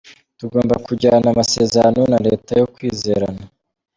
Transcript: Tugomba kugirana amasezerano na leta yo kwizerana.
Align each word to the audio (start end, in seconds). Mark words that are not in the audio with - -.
Tugomba 0.39 0.73
kugirana 0.85 1.27
amasezerano 1.33 2.01
na 2.11 2.19
leta 2.27 2.51
yo 2.61 2.65
kwizerana. 2.73 3.43